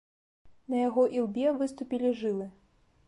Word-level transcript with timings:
На 0.73 0.79
яго 0.87 1.03
ілбе 1.19 1.47
выступілі 1.59 2.09
жылы. 2.23 2.47